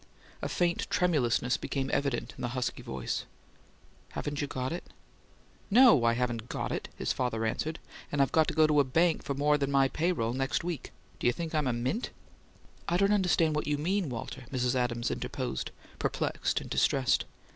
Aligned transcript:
A 0.41 0.49
faint 0.49 0.87
tremulousness 0.89 1.57
became 1.57 1.91
evident 1.93 2.33
in 2.35 2.41
the 2.41 2.47
husky 2.57 2.81
voice. 2.81 3.25
"Haven't 4.13 4.41
you 4.41 4.47
got 4.47 4.73
it?" 4.73 4.85
"NO, 5.69 6.03
I 6.03 6.13
haven't 6.13 6.49
got 6.49 6.71
it!" 6.71 6.87
his 6.95 7.13
father 7.13 7.45
answered. 7.45 7.77
"And 8.11 8.19
I've 8.19 8.31
got 8.31 8.47
to 8.47 8.55
go 8.55 8.65
to 8.65 8.79
a 8.79 8.83
bank 8.83 9.21
for 9.23 9.35
more 9.35 9.59
than 9.59 9.69
my 9.69 9.89
pay 9.89 10.11
roll 10.11 10.33
next 10.33 10.63
week. 10.63 10.91
Do 11.19 11.27
you 11.27 11.33
think 11.33 11.53
I'm 11.53 11.67
a 11.67 11.71
mint?" 11.73 12.09
"I 12.89 12.97
don't 12.97 13.13
understand 13.13 13.55
what 13.55 13.67
you 13.67 13.77
mean, 13.77 14.09
Walter," 14.09 14.45
Mrs. 14.51 14.73
Adams 14.73 15.11
interposed, 15.11 15.69
perplexed 15.99 16.61
and 16.61 16.67
distressed. 16.71 17.25